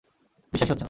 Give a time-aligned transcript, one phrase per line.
[0.53, 0.79] বিশ্বাসই হচ্ছে না।